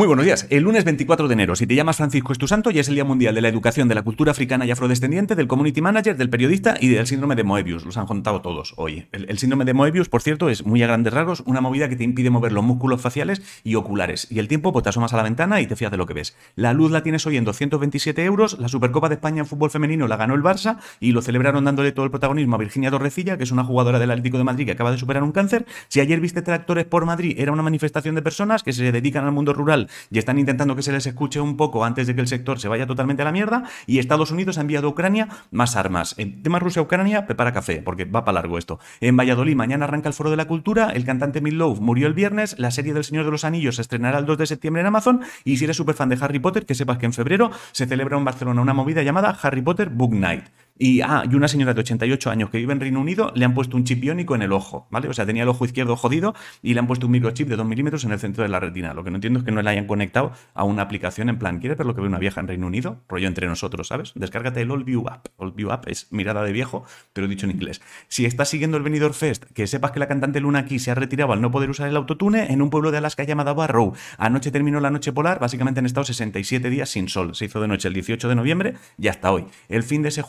[0.00, 0.46] Muy buenos días.
[0.48, 2.94] El lunes 24 de enero, si te llamas Francisco es tu santo, ya es el
[2.94, 6.30] Día Mundial de la Educación de la Cultura Africana y Afrodescendiente, del Community Manager, del
[6.30, 7.84] periodista y del síndrome de Moebius.
[7.84, 9.08] Los han contado todos hoy.
[9.12, 12.04] El, síndrome de Moebius, por cierto, es muy a grandes rasgos una movida que te
[12.04, 14.26] impide mover los músculos faciales y oculares.
[14.30, 16.14] Y el tiempo, pues te asomas a la ventana y te fías de lo que
[16.14, 16.34] ves.
[16.56, 18.58] La luz la tienes hoy en 227 euros.
[18.58, 21.92] La Supercopa de España en fútbol femenino la ganó el Barça y lo celebraron dándole
[21.92, 24.72] todo el protagonismo a Virginia Torrecilla, que es una jugadora del Atlético de Madrid que
[24.72, 25.66] acaba de superar un cáncer.
[25.88, 29.32] Si ayer viste tractores por Madrid, era una manifestación de personas que se dedican al
[29.32, 32.28] mundo rural y están intentando que se les escuche un poco antes de que el
[32.28, 33.64] sector se vaya totalmente a la mierda.
[33.86, 36.14] Y Estados Unidos ha enviado a Ucrania más armas.
[36.18, 38.78] En tema Rusia-Ucrania, prepara café, porque va para largo esto.
[39.00, 40.90] En Valladolid, mañana arranca el Foro de la Cultura.
[40.90, 42.58] El cantante Love murió el viernes.
[42.58, 45.20] La serie del Señor de los Anillos se estrenará el 2 de septiembre en Amazon.
[45.44, 48.16] Y si eres súper fan de Harry Potter, que sepas que en febrero se celebra
[48.16, 50.44] en Barcelona una movida llamada Harry Potter Book Night.
[50.82, 53.52] Y, ah, y una señora de 88 años que vive en Reino Unido le han
[53.52, 55.08] puesto un chip iónico en el ojo, ¿vale?
[55.08, 57.66] O sea, tenía el ojo izquierdo jodido y le han puesto un microchip de 2
[57.66, 58.94] milímetros en el centro de la retina.
[58.94, 61.58] Lo que no entiendo es que no le hayan conectado a una aplicación en plan,
[61.58, 63.02] ¿quieres ver lo que ve una vieja en Reino Unido?
[63.10, 64.12] Rollo entre nosotros, ¿sabes?
[64.14, 65.26] Descárgate el All View App.
[65.36, 67.82] All View App es mirada de viejo, pero dicho en inglés.
[68.08, 70.94] Si estás siguiendo el Benidorm Fest, que sepas que la cantante Luna aquí se ha
[70.94, 73.92] retirado al no poder usar el autotune en un pueblo de Alaska llamado Barrow.
[74.16, 77.34] Anoche terminó la noche polar, básicamente han estado 67 días sin sol.
[77.34, 79.44] Se hizo de noche el 18 de noviembre y hasta hoy.
[79.68, 80.22] El fin de se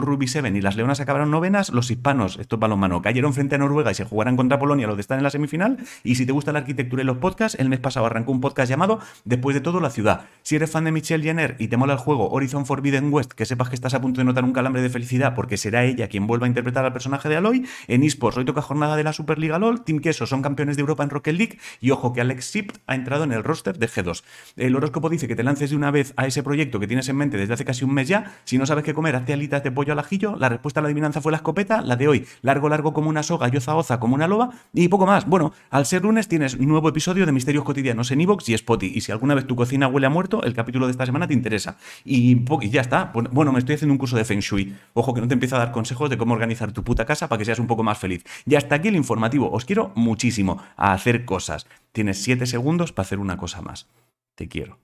[0.00, 3.58] Rugby 7 y las leonas acabaron novenas, los hispanos, esto es balonmano, cayeron frente a
[3.58, 5.78] Noruega y se jugarán contra Polonia los de estar en la semifinal.
[6.04, 8.70] Y si te gusta la arquitectura y los podcasts, el mes pasado arrancó un podcast
[8.70, 10.26] llamado Después de todo, la ciudad.
[10.42, 13.44] Si eres fan de Michelle Jenner y te mola el juego Horizon Forbidden West, que
[13.44, 16.26] sepas que estás a punto de notar un calambre de felicidad porque será ella quien
[16.26, 17.66] vuelva a interpretar al personaje de Aloy.
[17.86, 21.02] En eSports hoy toca jornada de la Superliga LOL, Team Queso son campeones de Europa
[21.02, 24.22] en Rocket League y ojo que Alex Sipt ha entrado en el roster de G2.
[24.56, 27.16] El horóscopo dice que te lances de una vez a ese proyecto que tienes en
[27.16, 28.36] mente desde hace casi un mes ya.
[28.44, 30.36] Si no sabes qué comer, hazte alitas de pollo al ajillo.
[30.38, 33.22] La respuesta a la adivinanza fue la escopeta, la de hoy, largo, largo como una
[33.22, 35.26] soga, yoza, oza como una loba, y poco más.
[35.26, 39.00] Bueno, al ser lunes tienes nuevo episodio de Misterios Cotidianos en Evox y Spotify, y
[39.00, 41.76] si alguna vez tu cocina huele a muerto, el capítulo de esta semana te interesa.
[42.04, 43.12] Y, ya está.
[43.12, 44.76] Bueno, me estoy haciendo un curso de Feng Shui.
[44.94, 47.38] Ojo que no te empiezo a dar consejos de cómo organizar tu puta casa para
[47.38, 48.24] que seas un poco más feliz.
[48.46, 49.50] Y hasta aquí el informativo.
[49.50, 51.66] Os quiero muchísimo a hacer cosas.
[51.92, 53.88] Tienes 7 segundos para hacer una cosa más.
[54.34, 54.78] Te quiero.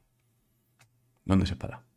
[1.25, 1.94] ¿Dónde se para?